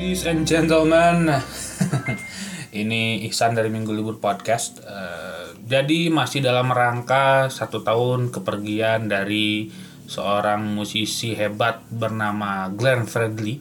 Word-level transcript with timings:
Ladies 0.00 0.24
and 0.24 0.48
gentlemen, 0.48 1.28
ini 2.80 3.20
Ihsan 3.28 3.52
dari 3.52 3.68
Minggu 3.68 3.92
Libur 3.92 4.16
Podcast. 4.16 4.80
Eh, 4.80 5.60
jadi 5.68 6.08
masih 6.08 6.40
dalam 6.40 6.72
rangka 6.72 7.52
satu 7.52 7.84
tahun 7.84 8.32
kepergian 8.32 9.12
dari 9.12 9.68
seorang 10.08 10.72
musisi 10.72 11.36
hebat 11.36 11.84
bernama 11.92 12.72
Glenn 12.72 13.04
Fredly, 13.04 13.60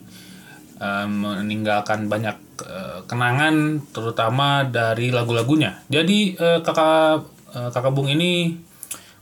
eh, 0.80 1.08
meninggalkan 1.12 2.08
banyak 2.08 2.40
eh, 2.64 3.04
kenangan, 3.04 3.84
terutama 3.92 4.64
dari 4.64 5.12
lagu-lagunya. 5.12 5.84
Jadi 5.92 6.40
eh, 6.40 6.64
kakak 6.64 7.28
eh, 7.52 7.68
kakak 7.68 7.92
Bung 7.92 8.08
ini 8.08 8.56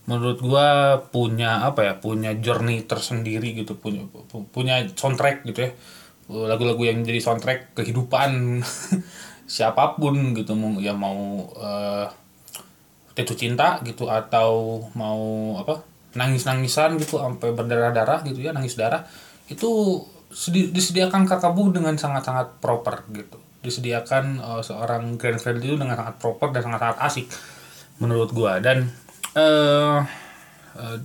menurut 0.06 0.38
gua 0.38 1.02
punya 1.10 1.66
apa 1.66 1.82
ya 1.82 1.94
punya 1.98 2.38
journey 2.38 2.86
tersendiri 2.86 3.58
gitu 3.58 3.74
punya 3.74 4.06
pu- 4.06 4.46
punya 4.54 4.86
soundtrack 4.94 5.50
gitu 5.50 5.66
ya 5.66 5.74
lagu-lagu 6.28 6.84
yang 6.84 7.04
jadi 7.08 7.24
soundtrack 7.24 7.76
kehidupan 7.76 8.62
siapa 9.48 9.96
pun 9.96 10.36
gitu 10.36 10.54
mau 10.60 10.76
ya 10.80 10.92
mau 10.92 11.48
eh 11.56 12.08
jatuh 13.18 13.34
cinta 13.34 13.82
gitu 13.82 14.06
atau 14.06 14.78
mau 14.94 15.58
apa 15.58 15.82
nangis-nangisan 16.14 17.02
gitu 17.02 17.18
sampai 17.18 17.50
berdarah-darah 17.56 18.22
gitu 18.28 18.46
ya 18.46 18.54
nangis 18.54 18.78
darah 18.78 19.08
itu 19.50 20.04
sedi- 20.32 20.70
disediakan 20.70 21.24
kakak 21.26 21.56
bu 21.56 21.72
dengan 21.72 21.96
sangat-sangat 21.96 22.60
proper 22.60 23.08
gitu. 23.16 23.40
Disediakan 23.64 24.38
eh, 24.38 24.62
seorang 24.64 25.16
Grand 25.16 25.40
Fredly 25.40 25.74
itu 25.74 25.78
dengan 25.80 25.98
sangat 25.98 26.16
proper 26.20 26.52
dan 26.52 26.62
sangat-sangat 26.68 26.98
asik 27.04 27.26
menurut 28.04 28.30
gua. 28.36 28.60
Dan 28.60 28.92
eh, 29.34 30.00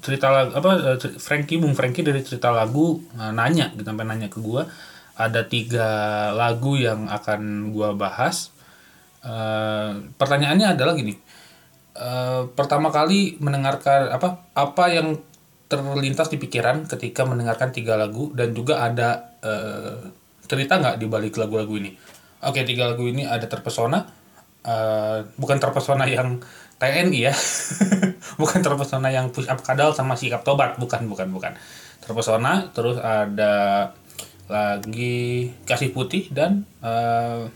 cerita 0.05 0.29
lagu 0.29 0.53
apa 0.53 1.01
Frankie 1.17 1.57
Bung 1.57 1.73
Frankie 1.73 2.05
dari 2.05 2.21
cerita 2.21 2.53
lagu 2.53 3.01
eh, 3.17 3.33
nanya 3.33 3.73
gitu 3.73 3.87
sampai 3.87 4.05
nanya 4.05 4.29
ke 4.29 4.37
gua 4.43 4.67
ada 5.17 5.45
tiga 5.45 5.89
lagu 6.33 6.77
yang 6.81 7.09
akan 7.09 7.73
gua 7.75 7.93
bahas. 7.93 8.53
Eh, 9.23 9.93
pertanyaannya 10.17 10.75
adalah 10.75 10.97
gini. 10.97 11.15
Eh, 11.93 12.43
pertama 12.57 12.89
kali 12.89 13.37
mendengarkan 13.37 14.17
apa 14.17 14.49
apa 14.57 14.85
yang 14.89 15.21
terlintas 15.69 16.29
di 16.29 16.37
pikiran 16.37 16.85
ketika 16.89 17.25
mendengarkan 17.25 17.73
tiga 17.73 17.97
lagu 17.97 18.33
dan 18.33 18.53
juga 18.57 18.85
ada 18.85 19.37
eh, 19.45 20.01
cerita 20.49 20.81
nggak 20.81 20.97
di 21.01 21.07
balik 21.09 21.37
lagu-lagu 21.37 21.77
ini? 21.77 21.93
Oke 22.43 22.65
tiga 22.65 22.93
lagu 22.93 23.05
ini 23.05 23.29
ada 23.29 23.45
terpesona. 23.45 24.09
Eh, 24.65 25.19
bukan 25.37 25.59
terpesona 25.61 26.09
yang 26.09 26.41
TNI 26.83 27.21
ya. 27.31 27.35
Bukan 28.41 28.59
terpesona 28.65 29.13
yang 29.13 29.31
push 29.31 29.47
up 29.47 29.61
kadal 29.63 29.95
sama 29.95 30.19
sikap 30.19 30.43
tobat 30.43 30.75
bukan 30.81 31.07
bukan 31.07 31.31
bukan. 31.31 31.53
Terpesona 32.03 32.73
terus 32.75 32.99
ada 32.99 33.87
lagi 34.53 35.49
kasih 35.65 35.97
putih 35.97 36.29
dan 36.29 36.69
eh, 36.85 37.49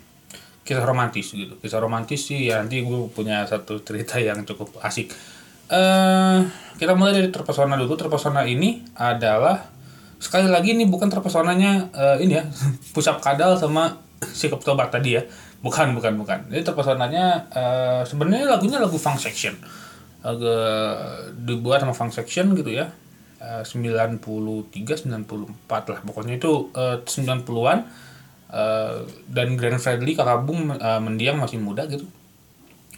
kisah 0.64 0.83
romantis 0.83 1.36
gitu. 1.36 1.61
Kisah 1.61 1.78
romantis 1.78 2.25
sih 2.25 2.48
ya 2.48 2.64
nanti 2.64 2.80
gue 2.80 3.12
punya 3.12 3.44
satu 3.44 3.84
cerita 3.84 4.16
yang 4.16 4.48
cukup 4.48 4.80
asik. 4.80 5.12
Eh 5.69 6.39
kita 6.80 6.97
mulai 6.97 7.20
dari 7.20 7.28
terpesona 7.28 7.77
dulu. 7.77 8.00
Terpesona 8.00 8.48
ini 8.48 8.80
adalah 8.96 9.61
sekali 10.17 10.48
lagi 10.48 10.73
ini 10.73 10.89
bukan 10.89 11.12
terpesonanya 11.12 11.92
eh, 11.92 12.17
ini 12.24 12.40
ya 12.40 12.45
push 12.96 13.13
up 13.13 13.20
kadal 13.20 13.61
sama 13.61 14.01
sikap 14.24 14.64
tobat 14.64 14.89
tadi 14.89 15.20
ya. 15.20 15.23
Bukan 15.61 15.92
bukan 15.92 16.17
bukan. 16.17 16.48
Ini 16.48 16.64
terpesonanya 16.64 17.52
eh, 17.52 18.02
sebenarnya 18.08 18.48
lagunya 18.48 18.80
lagu 18.80 18.96
funk 18.96 19.20
section. 19.20 19.52
Lagu 20.24 20.48
dibuat 21.45 21.84
sama 21.84 21.92
funk 21.92 22.17
section 22.17 22.57
gitu 22.57 22.73
ya 22.73 22.89
93 23.41 24.23
94 24.23 25.92
lah. 25.92 26.01
Pokoknya 26.02 26.41
itu 26.41 26.73
eh, 26.73 27.02
90-an 27.05 28.07
Eh, 28.47 28.98
dan 29.27 29.58
Grand 29.58 29.83
Fredly 29.83 30.14
kakak 30.14 30.47
Bung 30.47 30.70
eh, 30.70 31.01
mendiang 31.02 31.36
masih 31.36 31.58
muda 31.58 31.83
gitu. 31.91 32.07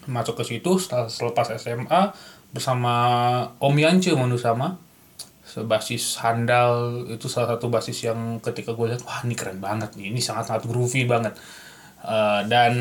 Masuk 0.05 0.37
ke 0.41 0.45
situ 0.45 0.77
setelah 0.77 1.09
selepas 1.09 1.49
SMA 1.57 2.13
bersama 2.53 2.95
Om 3.61 3.77
Yance 3.77 4.13
sama 4.41 4.77
sebasis 5.49 6.21
handal 6.21 7.05
itu 7.09 7.25
salah 7.25 7.57
satu 7.57 7.73
basis 7.73 8.05
yang 8.05 8.37
ketika 8.45 8.77
gue 8.77 8.93
lihat 8.93 9.01
wah 9.09 9.25
ini 9.25 9.33
keren 9.33 9.65
banget 9.65 9.97
nih 9.97 10.13
ini 10.13 10.21
sangat 10.21 10.53
sangat 10.53 10.69
groovy 10.69 11.09
banget. 11.09 11.33
Eh, 12.05 12.41
dan 12.53 12.75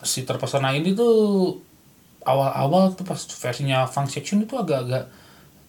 si 0.00 0.24
terpesona 0.24 0.72
ini 0.72 0.96
tuh 0.96 1.52
awal-awal 2.24 2.96
tuh 2.96 3.04
pas 3.04 3.20
versinya 3.20 3.84
funk 3.84 4.08
section 4.08 4.40
itu 4.42 4.56
agak-agak 4.56 5.06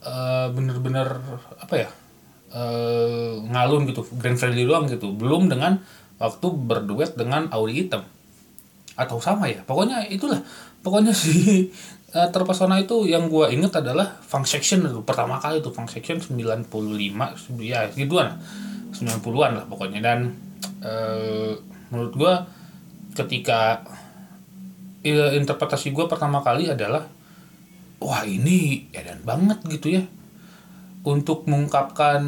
eh, 0.08 0.48
bener-bener 0.56 1.20
apa 1.60 1.76
ya 1.76 1.90
eh, 2.54 3.34
ngalun 3.44 3.88
gitu 3.92 4.08
Grand 4.16 4.40
Fredly 4.40 4.64
doang 4.64 4.88
gitu. 4.88 5.12
Belum 5.14 5.52
dengan 5.52 5.84
waktu 6.18 6.48
berduet 6.50 7.14
dengan 7.20 7.52
Auri 7.52 7.86
Hitam. 7.86 8.04
Atau 8.98 9.22
sama 9.22 9.52
ya 9.52 9.62
pokoknya 9.68 10.08
itulah. 10.10 10.42
Pokoknya 10.82 11.12
si 11.12 11.68
eh, 12.16 12.30
terpesona 12.32 12.80
itu 12.80 13.06
yang 13.06 13.28
gua 13.28 13.52
inget 13.52 13.76
adalah 13.78 14.18
funk 14.24 14.48
section 14.48 14.88
itu 14.88 15.04
pertama 15.04 15.38
kali 15.38 15.60
itu 15.60 15.70
funk 15.70 15.92
section 15.92 16.18
95 16.24 16.72
ya 17.62 17.92
gituan 17.92 18.40
90-an 18.96 19.52
lah 19.62 19.66
pokoknya. 19.68 20.00
Dan 20.00 20.20
eh, 20.82 21.52
menurut 21.92 22.14
gua 22.16 22.34
ketika 23.14 23.84
interpretasi 25.08 25.96
gua 25.96 26.10
pertama 26.12 26.44
kali 26.44 26.68
adalah 26.68 27.06
wah 28.08 28.24
ini 28.24 28.88
edan 28.96 29.20
banget 29.28 29.60
gitu 29.68 30.00
ya. 30.00 30.04
Untuk 31.04 31.44
mengungkapkan 31.52 32.24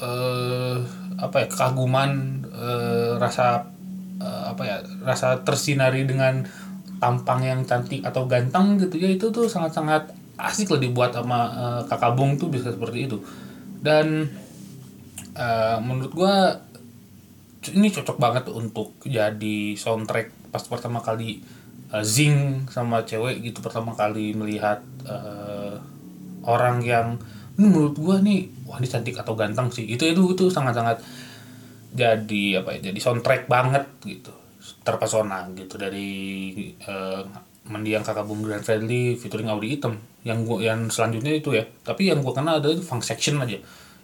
eh, 0.00 0.76
apa 1.20 1.36
ya 1.44 1.46
kekaguman 1.52 2.40
eh, 2.48 3.12
rasa 3.20 3.68
eh, 4.16 4.44
apa 4.48 4.62
ya 4.64 4.76
rasa 5.04 5.44
tersinari 5.44 6.08
dengan 6.08 6.40
tampang 7.00 7.44
yang 7.44 7.60
cantik 7.68 8.00
atau 8.04 8.24
ganteng 8.24 8.80
gitu 8.80 8.96
ya 8.96 9.08
itu 9.12 9.28
tuh 9.28 9.48
sangat-sangat 9.48 10.16
asik 10.40 10.72
lah 10.72 10.80
dibuat 10.80 11.12
sama 11.12 11.40
eh, 11.52 11.82
kakak 11.84 12.16
Bung 12.16 12.40
tuh 12.40 12.48
bisa 12.48 12.72
seperti 12.72 13.04
itu. 13.04 13.20
Dan 13.84 14.24
eh, 15.36 15.78
menurut 15.84 16.12
gua 16.16 16.56
ini 17.76 17.92
cocok 17.92 18.16
banget 18.16 18.48
untuk 18.48 18.96
jadi 19.04 19.76
soundtrack 19.76 20.48
pas 20.48 20.64
pertama 20.64 21.04
kali 21.04 21.44
eh, 21.94 22.04
zing 22.06 22.66
sama 22.70 23.02
cewek 23.02 23.42
gitu 23.42 23.58
pertama 23.62 23.92
kali 23.94 24.32
melihat 24.34 24.82
eh, 25.04 25.74
orang 26.46 26.80
yang 26.82 27.18
ini 27.60 27.66
menurut 27.68 27.94
gua 28.00 28.16
nih 28.24 28.48
wah 28.64 28.80
ini 28.80 28.88
cantik 28.88 29.20
atau 29.20 29.36
ganteng 29.36 29.68
sih. 29.68 29.84
Itu 29.84 30.08
itu 30.08 30.22
itu 30.32 30.44
sangat 30.48 30.72
sangat 30.72 30.98
jadi 31.90 32.62
apa 32.62 32.78
ya 32.78 32.92
jadi 32.92 32.98
soundtrack 33.02 33.50
banget 33.50 33.84
gitu. 34.06 34.32
Terpesona 34.80 35.44
gitu 35.52 35.76
dari 35.76 36.08
eh, 36.72 37.22
mendiang 37.68 38.00
kakak 38.00 38.24
bung 38.24 38.40
Grand 38.40 38.64
Fredly 38.64 39.20
featuring 39.20 39.52
Audi 39.52 39.76
Item. 39.76 40.00
Yang 40.24 40.38
gua 40.48 40.58
yang 40.64 40.80
selanjutnya 40.88 41.32
itu 41.36 41.52
ya. 41.52 41.64
Tapi 41.84 42.08
yang 42.08 42.24
gua 42.24 42.32
kenal 42.32 42.64
adalah 42.64 42.80
funk 42.80 43.04
section 43.04 43.36
aja. 43.44 43.60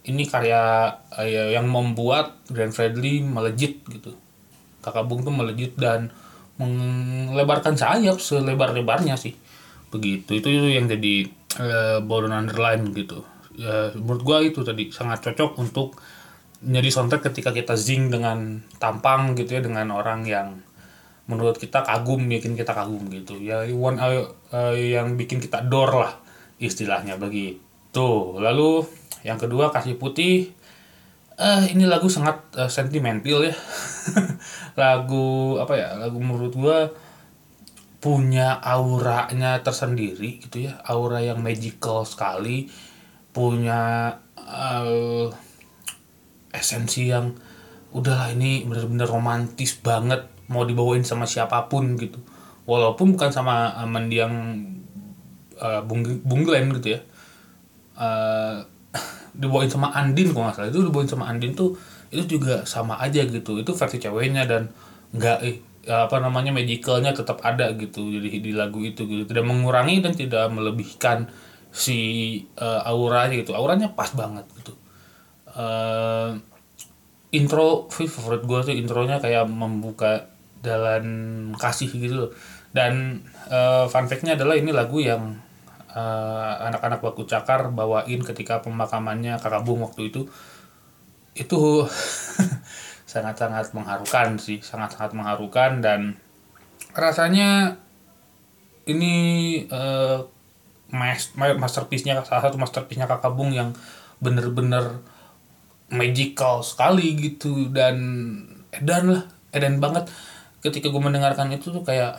Ini 0.06 0.22
karya 0.28 0.92
ya, 1.24 1.44
yang 1.56 1.66
membuat 1.66 2.44
Grand 2.52 2.70
Fredly 2.76 3.24
melejit 3.24 3.82
gitu. 3.88 4.12
Kakak 4.84 5.08
bung 5.08 5.24
tuh 5.26 5.34
melejit 5.34 5.74
dan 5.80 6.12
melebarkan 7.36 7.76
sayap 7.76 8.16
selebar-lebarnya 8.16 9.20
sih. 9.20 9.36
Begitu 9.92 10.40
itu 10.40 10.48
itu 10.48 10.68
yang 10.72 10.88
jadi 10.88 11.28
eh, 11.60 11.98
born 12.00 12.32
underline 12.32 12.88
gitu. 12.96 13.20
Ya 13.56 13.92
menurut 13.92 14.22
gua 14.24 14.38
itu 14.40 14.64
tadi 14.64 14.88
sangat 14.88 15.20
cocok 15.20 15.60
untuk 15.60 16.00
menjadi 16.64 16.88
soundtrack 16.88 17.32
ketika 17.32 17.52
kita 17.52 17.76
zing 17.76 18.08
dengan 18.08 18.64
tampang 18.80 19.36
gitu 19.36 19.60
ya 19.60 19.60
dengan 19.60 19.92
orang 19.92 20.24
yang 20.24 20.64
menurut 21.26 21.58
kita 21.58 21.82
kagum 21.82 22.26
bikin 22.30 22.54
kita 22.54 22.72
kagum 22.72 23.06
gitu. 23.12 23.36
Ya 23.42 23.66
one 23.70 23.98
eh, 24.00 24.24
eh, 24.54 24.74
yang 24.96 25.18
bikin 25.18 25.42
kita 25.42 25.66
dor 25.66 25.92
lah 25.92 26.12
istilahnya. 26.62 27.18
Begitu. 27.20 28.10
Lalu 28.40 28.86
yang 29.26 29.36
kedua 29.36 29.74
kasih 29.74 29.98
putih. 29.98 30.54
Eh 31.36 31.62
ini 31.76 31.84
lagu 31.84 32.08
sangat 32.08 32.40
eh, 32.56 32.70
sentimental 32.70 33.44
ya. 33.44 33.54
Lagu 34.80 35.56
apa 35.60 35.74
ya 35.76 35.88
lagu 35.96 36.20
menurut 36.20 36.52
gua 36.56 36.88
punya 37.96 38.60
auranya 38.60 39.64
tersendiri 39.64 40.38
gitu 40.44 40.68
ya 40.68 40.78
aura 40.84 41.24
yang 41.24 41.40
magical 41.40 42.04
sekali 42.04 42.68
punya 43.32 44.12
eh, 44.36 45.28
esensi 46.56 47.12
yang 47.12 47.36
udahlah 47.92 48.32
ini 48.32 48.64
bener-bener 48.64 49.08
romantis 49.08 49.76
banget 49.80 50.24
mau 50.48 50.64
dibawain 50.64 51.02
sama 51.02 51.26
siapa 51.28 51.66
pun 51.66 51.96
gitu. 52.00 52.18
Walaupun 52.66 53.14
bukan 53.14 53.30
sama 53.30 53.72
eh, 53.76 53.88
mendiang 53.88 54.34
eh, 55.60 55.80
Bung, 55.84 56.02
Bung 56.24 56.42
Glenn 56.46 56.72
gitu 56.80 56.96
ya. 56.96 57.00
Eh, 57.98 58.56
dibawain 59.40 59.68
sama 59.68 59.92
Andin 59.92 60.32
kalau 60.32 60.48
nggak 60.48 60.56
salah. 60.56 60.70
Itu 60.72 60.80
dibawain 60.86 61.10
sama 61.10 61.28
Andin 61.28 61.52
tuh 61.52 61.76
itu 62.12 62.38
juga 62.38 62.62
sama 62.64 62.96
aja 63.00 63.20
gitu. 63.24 63.58
Itu 63.60 63.76
versi 63.76 63.98
ceweknya 64.00 64.48
dan 64.48 64.70
nggak 65.12 65.38
eh, 65.44 65.56
apa 65.86 66.18
namanya 66.18 66.50
magicalnya 66.50 67.14
tetap 67.14 67.42
ada 67.46 67.70
gitu 67.78 68.10
jadi 68.10 68.28
di 68.42 68.52
lagu 68.52 68.82
itu 68.82 69.06
gitu. 69.06 69.22
Tidak 69.26 69.46
mengurangi 69.46 70.02
dan 70.02 70.12
tidak 70.12 70.50
melebihkan 70.50 71.30
si 71.70 71.98
eh, 72.58 72.80
auranya 72.90 73.38
gitu. 73.38 73.54
Auranya 73.54 73.94
pas 73.94 74.10
banget 74.12 74.46
gitu. 74.58 74.74
Eh, 75.56 76.30
intro 77.34 77.90
favorit 77.90 78.42
gue 78.46 78.58
tuh 78.72 78.74
intronya 78.74 79.18
kayak 79.18 79.50
membuka 79.50 80.30
jalan 80.64 81.06
kasih 81.58 81.90
gitu 81.92 82.32
dan 82.76 83.24
uh, 83.48 83.88
fun 83.88 84.04
fact-nya 84.04 84.36
adalah 84.36 84.52
ini 84.52 84.68
lagu 84.68 85.00
yang 85.00 85.40
uh, 85.96 86.52
anak-anak 86.68 87.00
baku 87.00 87.24
cakar 87.24 87.72
bawain 87.72 88.20
ketika 88.20 88.60
pemakamannya 88.60 89.40
kakak 89.40 89.64
bung 89.64 89.80
waktu 89.80 90.12
itu. 90.12 90.28
Itu 91.32 91.88
sangat-sangat 93.16 93.72
mengharukan 93.72 94.36
sih 94.36 94.60
sangat-sangat 94.60 95.16
mengharukan 95.16 95.80
dan 95.80 96.20
rasanya 96.92 97.80
ini 98.86 99.14
uh, 99.72 100.22
masterpiece-nya 101.58 102.22
salah 102.22 102.42
satu 102.46 102.56
masterpiece-nya 102.60 103.10
kakak 103.10 103.34
bung 103.34 103.50
yang 103.50 103.74
bener-bener 104.22 105.02
magical 105.90 106.62
sekali 106.62 107.14
gitu 107.18 107.70
dan 107.70 107.98
edan 108.70 109.18
lah 109.18 109.22
edan 109.50 109.82
banget. 109.82 110.06
Ketika 110.62 110.90
gue 110.90 111.02
mendengarkan 111.02 111.50
itu 111.54 111.70
tuh 111.70 111.82
kayak 111.82 112.18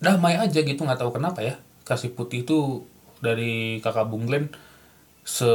damai 0.00 0.36
aja 0.36 0.60
gitu 0.60 0.84
nggak 0.84 1.00
tahu 1.00 1.16
kenapa 1.16 1.40
ya. 1.40 1.56
Kasih 1.84 2.12
putih 2.12 2.44
itu 2.44 2.84
dari 3.24 3.80
kakak 3.80 4.06
Bung 4.06 4.28
Glenn 4.28 4.52
se 5.28 5.52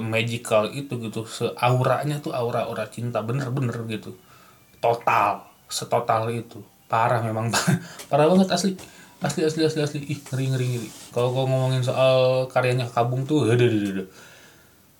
magical 0.00 0.72
itu 0.72 0.96
gitu 0.96 1.28
se 1.28 1.44
auranya 1.60 2.24
tuh 2.24 2.32
aura 2.32 2.64
aura 2.64 2.88
cinta 2.88 3.20
bener-bener 3.20 3.76
gitu. 3.84 4.16
Total 4.80 5.44
setotal 5.68 6.32
itu. 6.32 6.64
Parah 6.88 7.20
memang 7.20 7.52
parah 8.08 8.24
banget 8.32 8.48
asli. 8.48 8.72
Asli 9.20 9.44
asli 9.44 9.68
asli 9.68 9.80
asli. 9.84 9.98
Ih 10.08 10.16
ngeri 10.24 10.44
ngeri 10.56 10.66
ngeri. 10.72 10.88
Kalau 11.12 11.36
kau 11.36 11.44
ngomongin 11.44 11.84
soal 11.84 12.48
karyanya 12.48 12.88
kabung 12.88 13.28
tuh 13.28 13.44
ada 13.44 13.60
ada 13.60 14.08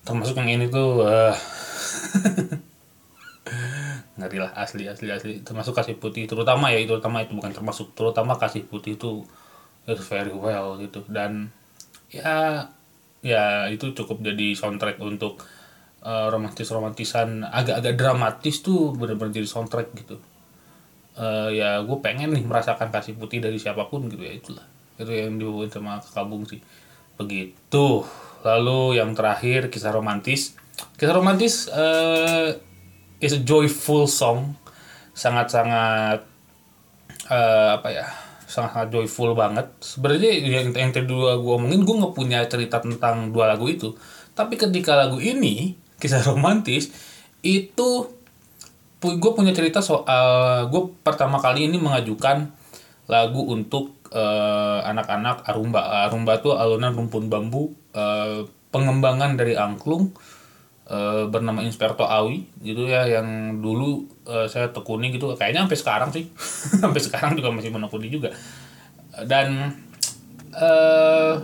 termasuk 0.05 0.37
yang 0.37 0.49
ini 0.61 0.65
tuh 0.69 1.01
uh, 1.01 1.33
ngeri 4.21 4.37
lah 4.37 4.53
asli 4.53 4.85
asli 4.85 5.09
asli. 5.09 5.41
Termasuk 5.41 5.73
kasih 5.73 5.97
putih 5.97 6.29
terutama 6.29 6.69
ya 6.69 6.77
itu 6.77 6.93
terutama 6.93 7.25
itu 7.25 7.33
bukan 7.33 7.57
termasuk 7.57 7.97
terutama 7.97 8.37
kasih 8.37 8.69
putih 8.69 9.01
itu 9.01 9.25
it's 9.89 10.05
very 10.05 10.29
well 10.29 10.77
gitu. 10.77 11.01
Dan 11.09 11.49
ya 12.13 12.69
ya 13.21 13.69
itu 13.69 13.93
cukup 13.93 14.21
jadi 14.25 14.57
soundtrack 14.57 14.97
untuk 14.97 15.45
uh, 16.01 16.27
romantis 16.29 16.69
romantisan 16.73 17.45
agak-agak 17.45 17.93
dramatis 17.97 18.65
tuh 18.65 18.93
bener-bener 18.97 19.41
jadi 19.41 19.47
soundtrack 19.49 19.93
gitu. 19.97 20.17
Uh, 21.11 21.53
ya 21.53 21.83
gue 21.85 21.97
pengen 22.01 22.33
nih 22.33 22.41
merasakan 22.41 22.89
kasih 22.89 23.13
putih 23.19 23.43
dari 23.43 23.61
siapa 23.61 23.85
pun 23.87 24.09
gitu 24.09 24.21
ya 24.25 24.33
itulah. 24.33 24.65
Itu 24.97 25.11
yang 25.13 25.37
dibawain 25.37 25.69
sama 25.69 26.01
kabung 26.01 26.43
sih. 26.49 26.61
Begitu. 27.17 28.05
Lalu 28.41 28.97
yang 28.97 29.13
terakhir 29.13 29.69
kisah 29.69 29.93
romantis. 29.93 30.57
Kisah 30.97 31.13
romantis 31.13 31.69
uh, 31.69 32.57
is 33.21 33.37
a 33.37 33.41
joyful 33.41 34.09
song. 34.09 34.57
Sangat-sangat 35.13 36.25
uh, 37.29 37.69
apa 37.77 37.89
ya 37.93 38.30
sangat-sangat 38.51 38.91
joyful 38.91 39.31
banget. 39.31 39.71
Sebenarnya 39.79 40.31
yang 40.35 40.75
yang 40.75 40.91
tadi 40.91 41.07
dua 41.07 41.39
gue 41.39 41.53
omongin 41.55 41.87
gue 41.87 41.95
nggak 42.03 42.15
punya 42.15 42.43
cerita 42.51 42.83
tentang 42.83 43.31
dua 43.31 43.55
lagu 43.55 43.71
itu. 43.71 43.95
Tapi 44.35 44.59
ketika 44.59 44.99
lagu 44.99 45.23
ini 45.23 45.79
kisah 46.03 46.19
romantis 46.27 46.91
itu 47.39 47.89
gue 49.01 49.31
punya 49.33 49.55
cerita 49.55 49.79
soal 49.79 50.67
gue 50.67 50.83
pertama 51.01 51.39
kali 51.39 51.71
ini 51.71 51.79
mengajukan 51.79 52.51
lagu 53.09 53.41
untuk 53.47 53.95
uh, 54.11 54.83
anak-anak 54.83 55.47
Arumba. 55.47 56.05
Arumba 56.11 56.43
tuh 56.43 56.59
alunan 56.59 56.91
rumpun 56.91 57.31
bambu 57.31 57.71
uh, 57.95 58.43
pengembangan 58.75 59.39
dari 59.39 59.55
angklung 59.55 60.11
uh, 60.91 61.23
bernama 61.31 61.63
Inspektor 61.63 62.03
Awi 62.03 62.43
gitu 62.59 62.83
ya 62.91 63.07
yang 63.07 63.59
dulu 63.63 64.03
uh, 64.27 64.45
saya 64.51 64.75
tekuni 64.75 65.15
gitu. 65.15 65.31
Kayaknya 65.39 65.63
sampai 65.63 65.79
sekarang 65.79 66.09
sih. 66.11 66.25
Sampai 66.83 66.99
sekarang 66.99 67.39
juga 67.39 67.55
masih 67.55 67.71
menekuni 67.71 68.11
juga. 68.11 68.35
Dan 69.23 69.71
uh, 70.51 71.35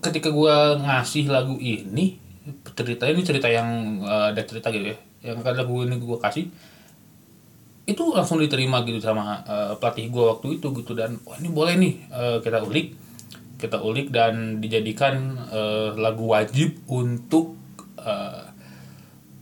ketika 0.00 0.30
gue 0.30 0.56
ngasih 0.80 1.26
lagu 1.28 1.58
ini 1.58 2.16
cerita 2.72 3.04
ini 3.04 3.20
cerita 3.20 3.50
yang 3.50 4.00
uh, 4.00 4.32
ada 4.32 4.42
cerita 4.46 4.72
gitu 4.72 4.96
ya 4.96 4.98
yang 5.20 5.44
lagu 5.44 5.84
ini 5.84 6.00
gue 6.00 6.16
kasih 6.16 6.48
itu 7.90 8.02
langsung 8.14 8.38
diterima 8.38 8.86
gitu 8.86 9.02
sama 9.02 9.42
uh, 9.44 9.74
pelatih 9.76 10.08
gue 10.14 10.24
waktu 10.24 10.46
itu 10.62 10.66
gitu. 10.78 10.92
Dan 10.94 11.18
wah 11.26 11.34
ini 11.42 11.48
boleh 11.50 11.74
nih 11.74 11.94
uh, 12.14 12.38
kita 12.38 12.62
ulik 12.62 12.94
kita 13.60 13.76
ulik 13.78 14.08
dan 14.08 14.58
dijadikan 14.64 15.36
uh, 15.52 15.92
lagu 16.00 16.24
wajib 16.32 16.80
untuk 16.88 17.60
uh, 18.00 18.48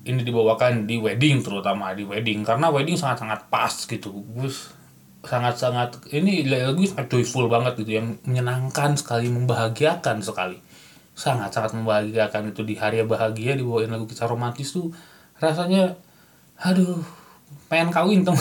ini 0.03 0.27
dibawakan 0.27 0.91
di 0.91 0.99
wedding 0.99 1.39
terutama 1.45 1.95
di 1.95 2.03
wedding. 2.03 2.43
Karena 2.43 2.75
wedding 2.75 2.99
sangat-sangat 2.99 3.47
pas 3.47 3.71
gitu 3.71 4.11
gus. 4.35 4.75
Sangat-sangat 5.23 6.11
ini 6.11 6.43
lagu 6.51 6.83
sangat 6.83 7.07
joyful 7.15 7.47
banget 7.47 7.79
gitu 7.85 8.03
yang 8.03 8.19
menyenangkan 8.27 8.99
sekali 8.99 9.31
membahagiakan 9.31 10.19
sekali. 10.19 10.59
Sangat-sangat 11.15 11.79
membahagiakan 11.79 12.51
itu 12.51 12.67
di 12.67 12.75
hari 12.75 13.03
bahagia 13.07 13.55
dibawain 13.55 13.91
lagu 13.91 14.07
kisah 14.11 14.27
romantis 14.27 14.75
tuh 14.75 14.91
rasanya 15.39 15.95
aduh 16.59 16.99
pengen 17.69 17.93
kawin 17.93 18.25
tuh 18.25 18.37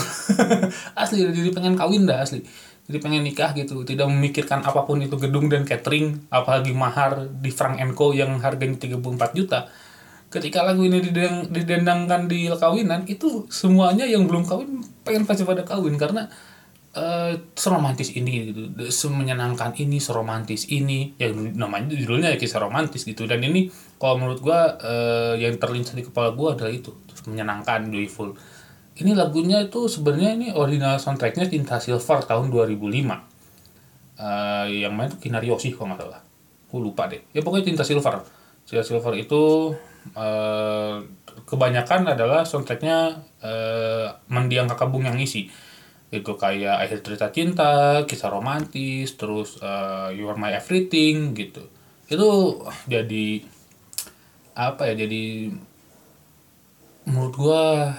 asli 1.02 1.24
jadi 1.28 1.52
pengen 1.52 1.76
kawin 1.76 2.08
dah 2.08 2.24
asli. 2.24 2.42
Jadi 2.88 3.04
pengen 3.04 3.20
nikah 3.20 3.52
gitu 3.52 3.84
tidak 3.84 4.08
memikirkan 4.08 4.64
apa 4.64 4.88
pun 4.88 4.96
itu 5.04 5.20
gedung 5.20 5.52
dan 5.52 5.68
catering 5.68 6.24
apalagi 6.32 6.72
mahar 6.72 7.28
di 7.28 7.52
Frank 7.52 7.76
Co 7.92 8.16
yang 8.16 8.40
harganya 8.40 8.80
34 8.80 9.36
juta. 9.36 9.68
Ketika 10.28 10.64
lagu 10.64 10.84
ini 10.84 11.00
didendang, 11.00 11.52
didendangkan 11.52 12.28
di 12.28 12.48
kawinan 12.48 13.04
itu 13.08 13.48
semuanya 13.52 14.08
yang 14.08 14.24
belum 14.24 14.44
kawin 14.48 14.80
pengen 15.04 15.28
pasti 15.28 15.44
pada 15.44 15.64
kawin 15.64 16.00
karena 16.00 16.28
uh, 16.96 17.32
seromantis 17.52 18.12
ini 18.16 18.52
gitu. 18.52 18.60
Semenyenangkan 18.88 19.76
ini 19.76 20.00
seromantis 20.00 20.72
ini 20.72 21.12
yang 21.20 21.56
namanya 21.56 21.92
judulnya 21.92 22.32
ya 22.32 22.38
kisah 22.40 22.60
romantis 22.60 23.04
gitu. 23.04 23.28
Dan 23.28 23.44
ini 23.44 23.68
kalau 24.00 24.20
menurut 24.20 24.40
gua 24.40 24.80
uh, 24.80 25.34
yang 25.36 25.60
terlintas 25.60 25.92
di 25.92 26.04
kepala 26.04 26.32
gua 26.32 26.56
adalah 26.56 26.72
itu 26.72 26.92
menyenangkan 27.28 27.92
joyful 27.92 28.32
ini 28.98 29.14
lagunya 29.14 29.62
itu 29.62 29.86
sebenarnya 29.86 30.34
ini 30.34 30.48
original 30.50 30.98
soundtracknya 30.98 31.46
Cinta 31.46 31.78
Silver 31.78 32.18
tahun 32.26 32.50
2005 32.50 32.82
uh, 32.82 33.14
eh, 34.18 34.66
yang 34.82 34.92
main 34.98 35.06
tuh 35.06 35.22
Kinaryoshi 35.22 35.70
kalau 35.70 35.94
nggak 35.94 36.02
salah. 36.02 36.20
Aku 36.68 36.82
lupa 36.82 37.06
deh. 37.06 37.22
Ya 37.30 37.40
pokoknya 37.40 37.70
Cinta 37.70 37.84
Silver. 37.86 38.26
Cinta 38.66 38.82
Silver 38.82 39.14
itu 39.14 39.72
uh, 40.18 40.96
kebanyakan 41.46 42.10
adalah 42.10 42.42
soundtracknya 42.42 43.22
uh, 43.38 44.06
mendiang 44.26 44.66
kakabung 44.66 45.06
yang 45.06 45.14
ngisi. 45.14 45.46
Itu 46.10 46.34
kayak 46.34 46.88
akhir 46.88 46.98
cerita 47.06 47.30
cinta 47.30 48.02
kisah 48.02 48.32
romantis 48.32 49.14
terus 49.14 49.62
uh, 49.62 50.10
you 50.10 50.26
are 50.26 50.36
my 50.40 50.50
everything 50.50 51.38
gitu. 51.38 51.62
Itu 52.10 52.60
jadi 52.90 53.46
apa 54.58 54.90
ya 54.90 55.06
jadi 55.06 55.54
menurut 57.06 57.34
gua 57.38 57.94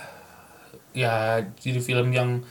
ya 0.94 1.44
jadi 1.58 1.80
film 1.82 2.10
yang 2.14 2.42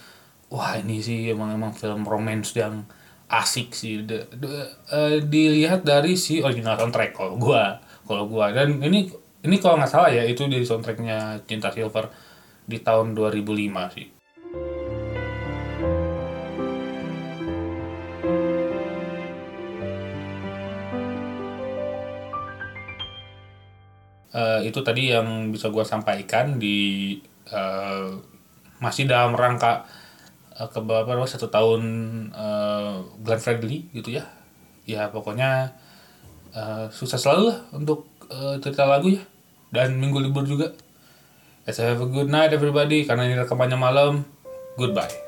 wah 0.49 0.79
ini 0.81 1.03
sih 1.05 1.29
emang 1.33 1.53
emang 1.55 1.73
film 1.77 2.05
romance 2.09 2.57
yang 2.57 2.89
asik 3.29 3.77
sih. 3.77 4.03
De, 4.05 4.25
de, 4.33 4.49
uh, 4.93 5.21
dilihat 5.21 5.85
dari 5.85 6.17
si 6.17 6.41
original 6.41 6.81
soundtrack 6.81 7.13
kalau 7.17 7.37
gua 7.37 7.79
kalau 8.09 8.25
gua. 8.25 8.51
Dan 8.53 8.81
ini 8.81 9.13
ini 9.45 9.57
kalau 9.63 9.79
nggak 9.79 9.93
salah 9.93 10.11
ya 10.11 10.25
itu 10.25 10.49
dari 10.49 10.65
soundtracknya 10.65 11.45
Cinta 11.47 11.71
Silver 11.71 12.11
di 12.69 12.81
tahun 12.81 13.17
2005 13.17 13.95
sih. 13.97 14.09
Uh, 24.29 24.61
itu 24.63 24.85
tadi 24.85 25.11
yang 25.11 25.51
bisa 25.51 25.73
gue 25.73 25.83
sampaikan 25.83 26.61
di 26.61 27.17
uh, 27.53 28.15
masih 28.79 29.11
dalam 29.11 29.35
rangka 29.35 29.85
uh, 30.57 30.69
ke 30.71 30.79
berapa 30.81 31.27
satu 31.27 31.51
tahun 31.51 31.83
uh, 32.33 33.05
Glenn 33.23 33.43
Fredly 33.43 33.91
gitu 33.93 34.15
ya. 34.15 34.25
Ya 34.89 35.13
pokoknya 35.13 35.77
uh, 36.57 36.89
sukses 36.89 37.21
selalu 37.21 37.53
lah 37.53 37.59
untuk 37.77 38.09
uh, 38.33 38.57
cerita 38.63 38.89
lagu 38.89 39.13
ya. 39.13 39.23
Dan 39.69 40.01
minggu 40.01 40.25
libur 40.25 40.49
juga. 40.49 40.73
Let's 41.69 41.77
have 41.85 42.01
a 42.01 42.09
good 42.09 42.33
night 42.33 42.57
everybody. 42.57 43.05
Karena 43.05 43.29
ini 43.29 43.37
rekamannya 43.37 43.77
malam 43.77 44.25
goodbye 44.81 45.28